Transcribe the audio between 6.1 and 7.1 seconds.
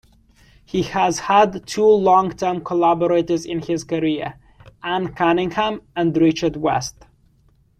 Richard West.